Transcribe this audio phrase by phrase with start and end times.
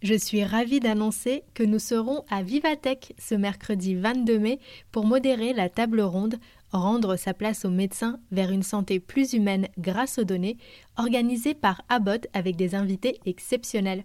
[0.00, 4.60] Je suis ravie d'annoncer que nous serons à Vivatech ce mercredi 22 mai
[4.92, 6.38] pour modérer la table ronde
[6.70, 10.58] Rendre sa place aux médecins vers une santé plus humaine grâce aux données,
[10.98, 14.04] organisée par Abbott avec des invités exceptionnels.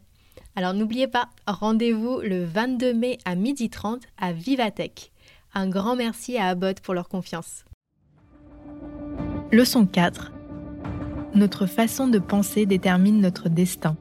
[0.56, 5.12] Alors n'oubliez pas, rendez-vous le 22 mai à 12h30 à Vivatech.
[5.54, 7.66] Un grand merci à Abbott pour leur confiance.
[9.52, 10.32] Leçon 4.
[11.36, 13.98] Notre façon de penser détermine notre destin.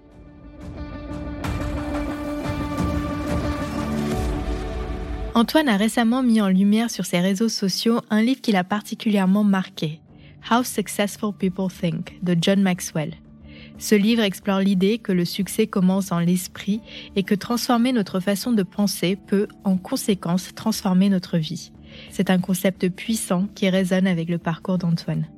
[5.35, 9.45] Antoine a récemment mis en lumière sur ses réseaux sociaux un livre qu'il a particulièrement
[9.45, 10.01] marqué,
[10.51, 13.15] How Successful People Think, de John Maxwell.
[13.79, 16.83] Ce livre explore l'idée que le succès commence dans l'esprit
[17.17, 21.73] et que transformer notre façon de penser peut, en conséquence, transformer notre vie.
[22.11, 25.29] C'est un concept puissant qui résonne avec le parcours d'Antoine.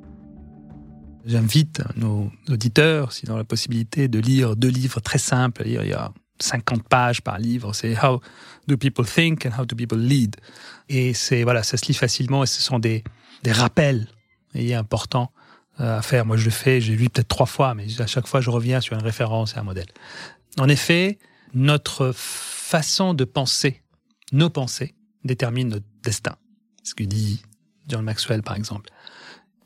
[1.25, 5.63] J'invite nos auditeurs, s'ils ont la possibilité, de lire deux livres très simples.
[6.41, 7.75] 50 pages par livre.
[7.75, 8.21] C'est How
[8.67, 10.37] do people think and how do people lead.
[10.89, 13.05] Et c'est voilà, ça se lit facilement et ce sont des,
[13.43, 14.09] des rappels
[14.55, 15.33] et importants
[15.81, 16.27] euh, à faire.
[16.27, 18.81] Moi, je le fais, j'ai lu peut-être trois fois, mais à chaque fois, je reviens
[18.81, 19.89] sur une référence et un modèle.
[20.59, 21.19] En effet,
[21.53, 23.83] notre façon de penser,
[24.33, 26.37] nos pensées, déterminent notre destin.
[26.83, 27.43] Ce que dit
[27.89, 28.91] John Maxwell, par exemple.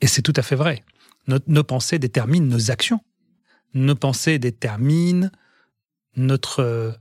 [0.01, 0.85] Et c'est tout à fait vrai.
[1.27, 3.01] Nos, nos pensées déterminent nos actions.
[3.75, 5.31] Nos pensées déterminent
[6.17, 6.93] notre euh,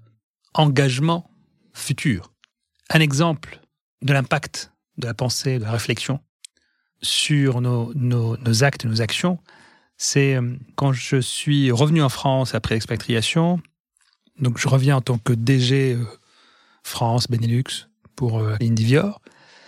[0.54, 1.30] engagement
[1.74, 2.34] futur.
[2.90, 3.60] Un exemple
[4.02, 6.20] de l'impact de la pensée, de la réflexion
[7.02, 7.94] sur nos,
[8.64, 9.40] actes et nos actions,
[9.98, 13.62] c'est euh, quand je suis revenu en France après l'expatriation,
[14.40, 16.06] donc je reviens en tant que DG euh,
[16.84, 19.22] France, Benelux pour Indivior,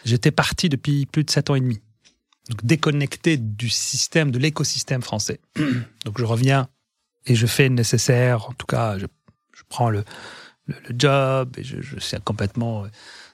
[0.05, 1.79] j'étais parti depuis plus de sept ans et demi.
[2.49, 5.39] Donc déconnecté du système, de l'écosystème français.
[6.05, 6.67] Donc je reviens
[7.25, 9.05] et je fais le nécessaire, en tout cas je
[9.59, 10.03] je prends le,
[10.95, 12.87] job et je, suis complètement euh,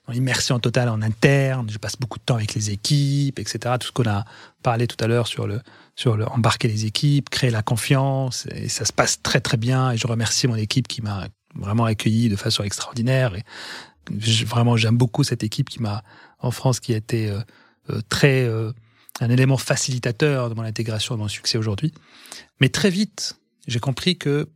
[0.07, 1.69] dans l'immersion totale en interne.
[1.69, 3.75] Je passe beaucoup de temps avec les équipes, etc.
[3.77, 4.23] Tout ce qu'on a
[4.63, 5.59] parlé tout à l'heure sur le,
[5.97, 8.47] sur le embarquer les équipes, créer la confiance.
[8.51, 9.91] Et ça se passe très très bien.
[9.91, 13.35] Et je remercie mon équipe qui m'a vraiment accueilli de façon extraordinaire.
[13.35, 13.43] Et
[14.45, 16.03] vraiment, j'aime beaucoup cette équipe qui m'a
[16.39, 17.41] en France, qui a été euh,
[17.89, 18.49] euh, très
[19.19, 21.93] un élément facilitateur de mon intégration, de mon succès aujourd'hui.
[22.61, 23.37] Mais très vite,
[23.67, 24.47] j'ai compris que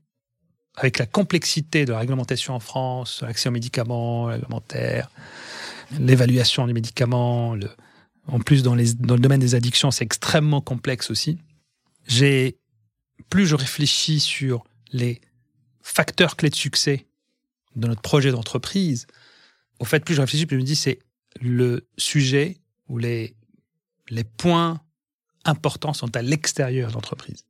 [0.79, 5.11] avec la complexité de la réglementation en France, l'accès aux médicaments réglementaires,
[5.99, 7.57] l'évaluation des médicaments,
[8.27, 11.37] en plus dans, le domaine des addictions, c'est extrêmement complexe aussi.
[13.29, 14.63] Plus je réfléchis sur
[14.93, 15.19] les
[15.81, 17.07] facteurs clés de succès
[17.75, 19.05] de notre projet d'entreprise,
[19.79, 20.99] au fait, plus je réfléchis, plus je me dis c'est
[21.41, 22.57] le sujet
[22.87, 23.35] ou les,
[24.09, 24.81] les points
[25.43, 27.43] importants sont à l'extérieur de l'entreprise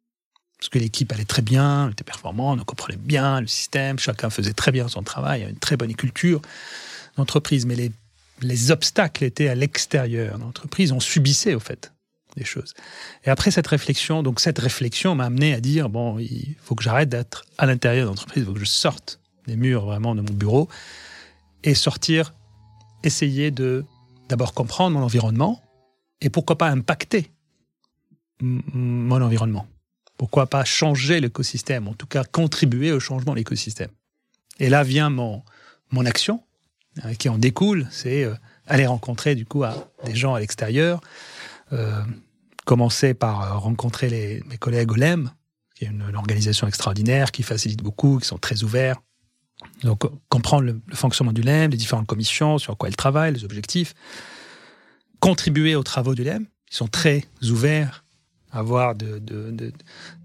[0.60, 4.30] parce que l'équipe allait très bien, elle était performante, on comprenait bien le système, chacun
[4.30, 6.42] faisait très bien son travail, il y avait une très bonne culture
[7.16, 7.92] d'entreprise, mais les,
[8.42, 11.94] les obstacles étaient à l'extérieur de l'entreprise, on subissait au fait
[12.36, 12.74] des choses.
[13.24, 16.84] Et après cette réflexion, donc cette réflexion m'a amené à dire, bon, il faut que
[16.84, 20.22] j'arrête d'être à l'intérieur de l'entreprise, il faut que je sorte des murs vraiment de
[20.22, 20.68] mon bureau
[21.64, 22.34] et sortir,
[23.04, 23.86] essayer de
[24.28, 25.64] d'abord comprendre mon environnement
[26.22, 27.32] et pourquoi pas impacter
[28.42, 29.66] mon environnement.
[30.20, 33.88] Pourquoi pas changer l'écosystème, en tout cas contribuer au changement de l'écosystème.
[34.60, 35.44] Et là vient mon,
[35.92, 36.44] mon action,
[37.06, 38.36] euh, qui en découle, c'est euh,
[38.68, 39.64] aller rencontrer du coup
[40.04, 41.00] des gens à l'extérieur,
[41.72, 42.04] euh,
[42.66, 45.32] commencer par rencontrer les, mes collègues au LEM,
[45.74, 48.98] qui est une, organisation extraordinaire, qui facilite beaucoup, qui sont très ouverts.
[49.84, 53.46] Donc comprendre le, le fonctionnement du LEM, les différentes commissions, sur quoi ils travaillent, les
[53.46, 53.96] objectifs,
[55.22, 58.04] contribuer aux travaux du LEM, ils sont très ouverts
[58.52, 59.72] avoir de, de, de,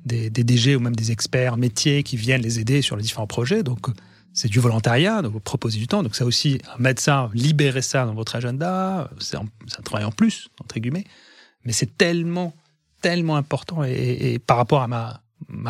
[0.04, 3.62] des, DG ou même des experts métiers qui viennent les aider sur les différents projets.
[3.62, 3.86] Donc,
[4.32, 6.02] c'est du volontariat, donc vous proposez du temps.
[6.02, 9.10] Donc, ça aussi, un médecin, libérez ça dans votre agenda.
[9.20, 9.46] C'est un,
[9.84, 11.04] travail en plus, entre guillemets.
[11.64, 12.54] Mais c'est tellement,
[13.00, 13.84] tellement important.
[13.84, 15.20] Et, par rapport à ma,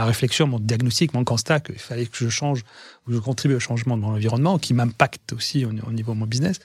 [0.04, 2.62] réflexion, mon diagnostic, mon constat qu'il fallait que je change
[3.06, 6.18] ou je contribue au changement de mon environnement qui m'impacte aussi au, au, niveau de
[6.18, 6.60] mon business.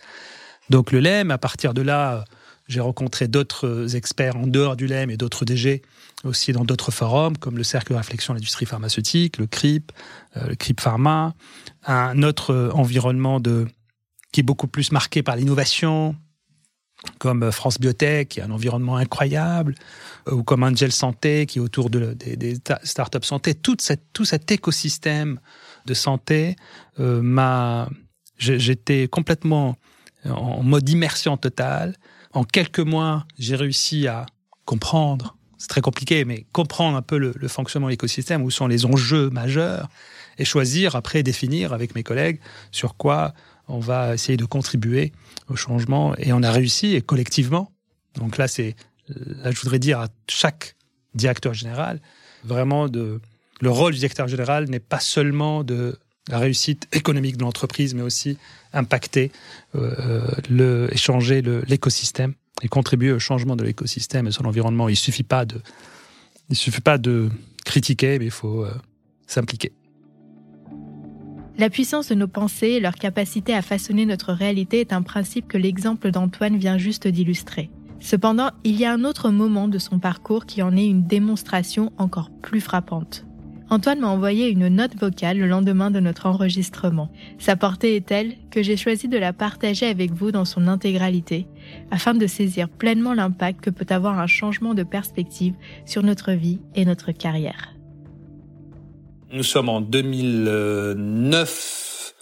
[0.70, 2.24] Donc, le LEM, à partir de là,
[2.70, 5.82] j'ai rencontré d'autres experts en dehors du LEM et d'autres DG
[6.24, 9.92] aussi dans d'autres forums, comme le Cercle de réflexion de l'industrie pharmaceutique, le CRIP,
[10.38, 11.34] euh, le CRIP Pharma,
[11.86, 13.68] un autre environnement de,
[14.32, 16.16] qui est beaucoup plus marqué par l'innovation,
[17.18, 19.74] comme France Biotech, qui a un environnement incroyable,
[20.28, 23.56] euh, ou comme Angel Santé, qui est autour de, des, startups santé.
[23.56, 25.40] Tout cet écosystème
[25.86, 26.56] de santé
[27.00, 27.86] euh.
[28.38, 29.76] J'étais complètement
[30.24, 31.96] en mode immersion totale
[32.34, 34.26] en quelques mois, j'ai réussi à
[34.66, 38.86] comprendre, c'est très compliqué, mais comprendre un peu le, fonctionnement de l'écosystème, où sont les
[38.86, 39.90] enjeux majeurs,
[40.38, 42.40] et choisir après définir avec mes collègues
[42.72, 43.34] sur quoi
[43.68, 45.12] on va essayer de contribuer
[45.48, 47.72] au changement et on a réussi et collectivement.
[48.16, 48.76] Donc là, c'est
[49.08, 50.76] là je voudrais dire à chaque
[51.14, 52.00] directeur général
[52.44, 53.20] vraiment de
[53.62, 56.00] le rôle du directeur général n'est pas seulement de
[56.30, 58.38] la réussite économique de l'entreprise, mais aussi
[58.72, 59.32] impacter,
[59.76, 64.90] euh, le, échanger l'écosystème et contribuer au changement de l'écosystème et son environnement.
[64.90, 65.62] Il suffit pas de,
[66.52, 67.30] suffit pas de
[67.66, 68.72] critiquer, mais il faut euh,
[69.28, 69.72] s'impliquer.
[71.58, 75.48] La puissance de nos pensées et leur capacité à façonner notre réalité est un principe
[75.48, 77.70] que l'exemple d'Antoine vient juste d'illustrer.
[78.00, 81.92] Cependant, il y a un autre moment de son parcours qui en est une démonstration
[81.98, 83.26] encore plus frappante.
[83.72, 87.12] Antoine m'a envoyé une note vocale le lendemain de notre enregistrement.
[87.38, 91.46] Sa portée est telle que j'ai choisi de la partager avec vous dans son intégralité,
[91.92, 95.54] afin de saisir pleinement l'impact que peut avoir un changement de perspective
[95.86, 97.76] sur notre vie et notre carrière.
[99.32, 102.16] Nous sommes en 2009,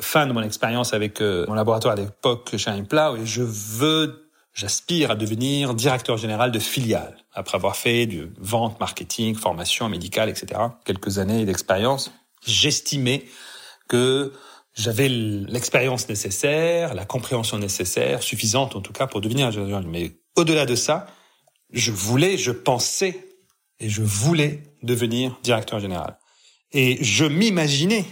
[0.00, 4.25] fin de mon expérience avec euh, mon laboratoire à l'époque chez Impla, et je veux
[4.56, 10.30] J'aspire à devenir directeur général de filiale, après avoir fait du vente, marketing, formation médicale,
[10.30, 10.58] etc.
[10.86, 12.10] Quelques années d'expérience.
[12.46, 13.26] J'estimais
[13.86, 14.32] que
[14.72, 19.86] j'avais l'expérience nécessaire, la compréhension nécessaire, suffisante en tout cas pour devenir directeur général.
[19.86, 21.06] Mais au-delà de ça,
[21.70, 23.28] je voulais, je pensais
[23.78, 26.18] et je voulais devenir directeur général.
[26.72, 28.06] Et je m'imaginais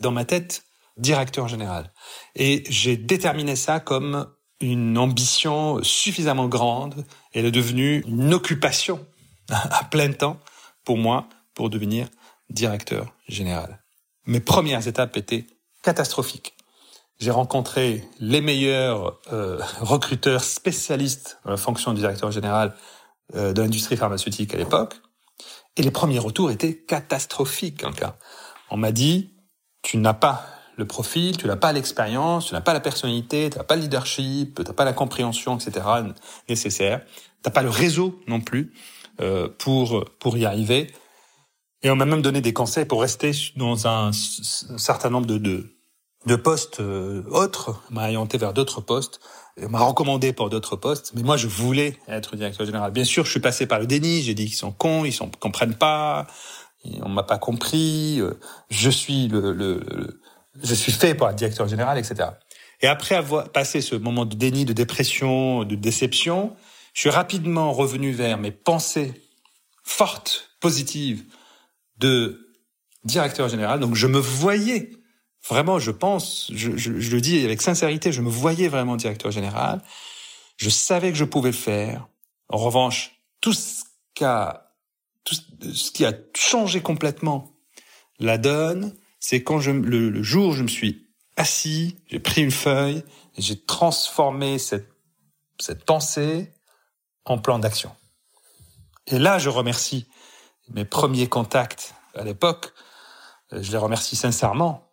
[0.00, 0.64] dans ma tête
[0.96, 1.92] directeur général.
[2.34, 4.26] Et j'ai déterminé ça comme
[4.60, 7.04] une ambition suffisamment grande.
[7.32, 9.04] Elle est devenue une occupation
[9.50, 10.38] à plein temps
[10.84, 12.08] pour moi pour devenir
[12.50, 13.82] directeur général.
[14.26, 15.46] Mes premières étapes étaient
[15.82, 16.54] catastrophiques.
[17.18, 22.74] J'ai rencontré les meilleurs euh, recruteurs spécialistes dans la fonction de directeur général
[23.34, 25.00] euh, de l'industrie pharmaceutique à l'époque.
[25.76, 27.84] Et les premiers retours étaient catastrophiques.
[27.84, 28.16] En cas.
[28.70, 29.34] On m'a dit,
[29.82, 30.44] tu n'as pas
[30.78, 33.82] le profil, tu n'as pas l'expérience, tu n'as pas la personnalité, tu n'as pas le
[33.82, 35.84] leadership, tu n'as pas la compréhension, etc.
[36.48, 37.02] nécessaire.
[37.42, 38.72] T'as pas le réseau non plus
[39.20, 40.92] euh, pour pour y arriver.
[41.82, 45.76] Et on m'a même donné des conseils pour rester dans un, certain nombre de de,
[46.26, 49.20] de postes euh, autres, m'a orienté vers d'autres postes,
[49.56, 51.12] m'a recommandé pour d'autres postes.
[51.14, 52.92] Mais moi, je voulais être directeur général.
[52.92, 54.22] Bien sûr, je suis passé par le déni.
[54.22, 56.28] J'ai dit qu'ils sont cons, ils sont comprennent pas,
[57.02, 58.20] on m'a pas compris.
[58.20, 58.38] Euh,
[58.70, 60.20] je suis le, le, le
[60.62, 62.30] je suis fait pour être directeur général, etc.
[62.80, 66.56] Et après avoir passé ce moment de déni, de dépression, de déception,
[66.94, 69.12] je suis rapidement revenu vers mes pensées
[69.82, 71.24] fortes, positives
[71.98, 72.52] de
[73.04, 73.80] directeur général.
[73.80, 74.90] Donc je me voyais
[75.48, 79.80] vraiment, je pense, je, le dis avec sincérité, je me voyais vraiment directeur général.
[80.56, 82.08] Je savais que je pouvais le faire.
[82.48, 83.84] En revanche, tout ce
[84.14, 87.52] qui a changé complètement
[88.18, 92.50] la donne, c'est quand je, le, jour où je me suis assis, j'ai pris une
[92.50, 93.02] feuille
[93.38, 94.90] j'ai transformé cette,
[95.60, 96.52] cette pensée
[97.24, 97.90] en plan d'action.
[99.06, 100.06] Et là, je remercie
[100.70, 102.72] mes premiers contacts à l'époque.
[103.52, 104.90] Euh, je les remercie sincèrement,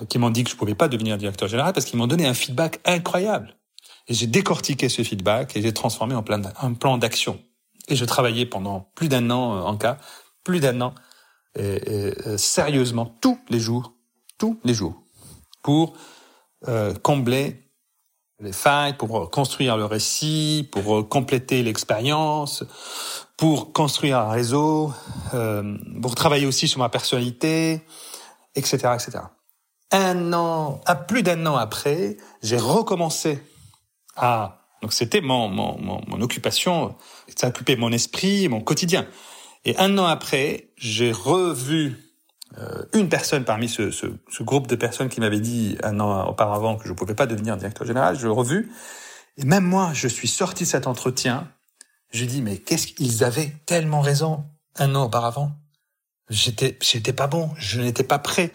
[0.00, 2.26] euh, qui m'ont dit que je pouvais pas devenir directeur général parce qu'ils m'ont donné
[2.26, 3.56] un feedback incroyable.
[4.08, 7.42] Et j'ai décortiqué ce feedback et j'ai transformé en plan, un plan d'action.
[7.88, 9.98] Et je travaillais pendant plus d'un an euh, en cas,
[10.44, 10.94] plus d'un an
[12.36, 13.94] sérieusement tous les jours,
[14.38, 15.02] tous les jours,
[15.62, 15.94] pour
[16.68, 17.62] euh, combler
[18.40, 22.64] les failles, pour construire le récit, pour compléter l'expérience,
[23.36, 24.92] pour construire un réseau,
[25.34, 27.82] euh, pour travailler aussi sur ma personnalité,
[28.54, 29.18] etc., etc.
[29.92, 33.42] Un an, à plus d'un an après, j'ai recommencé
[34.16, 36.94] à donc c'était mon, mon, mon, mon occupation,
[37.34, 39.06] ça occupait mon esprit, mon quotidien.
[39.66, 41.96] Et un an après, j'ai revu
[42.56, 44.06] euh, une personne parmi ce, ce,
[44.42, 47.56] groupe de personnes qui m'avait dit un an auparavant que je ne pouvais pas devenir
[47.56, 48.16] directeur général.
[48.16, 48.72] Je l'ai revu.
[49.36, 51.50] Et même moi, je suis sorti de cet entretien.
[52.12, 54.44] J'ai dit, mais qu'est-ce qu'ils avaient tellement raison
[54.76, 55.50] un an auparavant?
[56.30, 57.50] J'étais, j'étais pas bon.
[57.58, 58.52] Je n'étais pas prêt.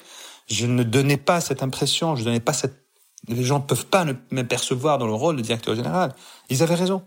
[0.48, 2.15] Je ne donnais pas cette impression.
[2.15, 2.86] Je donnais pas cette,
[3.27, 6.15] les gens peuvent pas me percevoir dans le rôle de directeur général.
[6.50, 7.03] Ils avaient raison.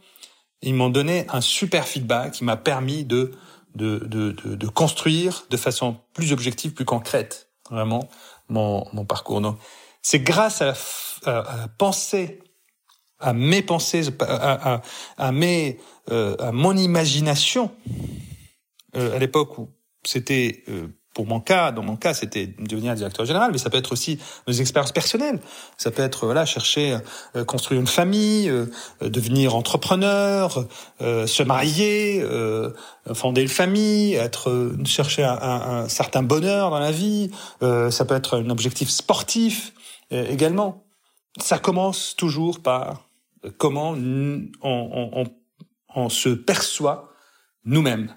[0.61, 3.33] Ils m'ont donné un super feedback qui m'a permis de
[3.75, 8.09] de, de, de, de, construire de façon plus objective, plus concrète, vraiment,
[8.49, 9.41] mon, mon parcours.
[9.41, 9.59] Donc,
[10.03, 10.75] c'est grâce à la,
[11.27, 12.41] à, pensée,
[13.19, 14.83] à mes pensées, à, à,
[15.17, 15.79] à mes,
[16.11, 17.71] euh, à mon imagination,
[18.97, 19.71] euh, à l'époque où
[20.05, 23.79] c'était euh, pour mon cas, dans mon cas, c'était devenir directeur général, mais ça peut
[23.79, 24.19] être aussi
[24.49, 25.41] nos expériences personnelles.
[25.79, 26.99] Ça peut être voilà chercher,
[27.37, 28.67] euh, construire une famille, euh,
[29.01, 30.67] devenir entrepreneur,
[31.01, 32.73] euh, se marier, euh,
[33.15, 37.31] fonder une famille, être chercher un, un, certain bonheur dans la vie.
[37.61, 39.73] ça peut être un objectif sportif
[40.11, 40.85] également.
[41.39, 43.09] Ça commence toujours par
[43.59, 45.25] comment on, on,
[45.95, 47.11] on se perçoit
[47.65, 48.15] nous-mêmes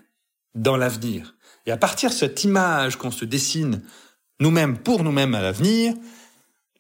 [0.56, 1.37] dans l'avenir.
[1.68, 3.84] Et à partir de cette image qu'on se dessine
[4.40, 5.94] nous-mêmes pour nous-mêmes à l'avenir,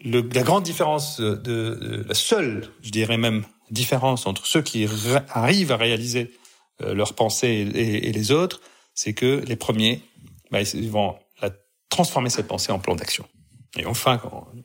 [0.03, 4.87] la grande différence de, la seule, je dirais même, différence entre ceux qui
[5.29, 6.31] arrivent à réaliser
[6.81, 8.61] euh, leurs pensées et, les autres,
[8.93, 10.01] c'est que les premiers,
[10.51, 11.15] bah, ils vont
[11.89, 13.25] transformer cette pensée en plan d'action.
[13.77, 14.21] Et enfin,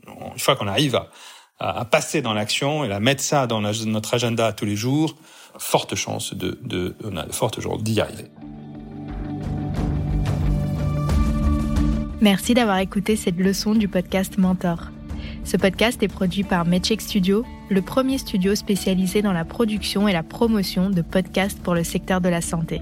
[0.06, 1.10] une fois qu'on arrive à,
[1.58, 5.16] à, passer dans l'action et à mettre ça dans notre agenda tous les jours,
[5.58, 8.30] forte chance de, de on a de fortes chances d'y arriver.
[12.22, 14.92] Merci d'avoir écouté cette leçon du podcast Mentor.
[15.42, 20.12] Ce podcast est produit par Medcheck Studio, le premier studio spécialisé dans la production et
[20.12, 22.80] la promotion de podcasts pour le secteur de la santé.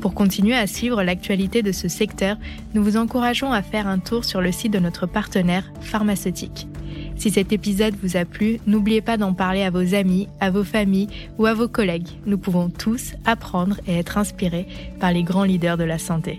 [0.00, 2.36] Pour continuer à suivre l'actualité de ce secteur,
[2.74, 6.68] nous vous encourageons à faire un tour sur le site de notre partenaire pharmaceutique.
[7.16, 10.62] Si cet épisode vous a plu, n'oubliez pas d'en parler à vos amis, à vos
[10.62, 11.08] familles
[11.38, 12.10] ou à vos collègues.
[12.24, 14.68] Nous pouvons tous apprendre et être inspirés
[15.00, 16.38] par les grands leaders de la santé.